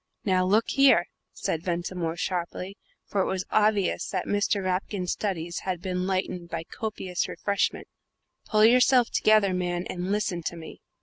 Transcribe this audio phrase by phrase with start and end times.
[0.25, 4.63] "Now, look here," said Ventimore, sharply for it was obvious that Mr.
[4.63, 7.87] Rapkin's studies had been lightened by copious refreshment
[8.47, 10.81] "pull yourself together, man, and listen to me."